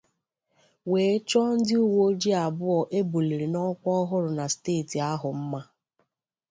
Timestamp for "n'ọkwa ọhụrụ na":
3.53-4.45